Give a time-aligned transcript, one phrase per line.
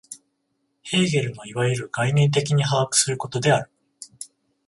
[0.81, 3.69] ヘーゲルのいわゆる概念的に把握することである。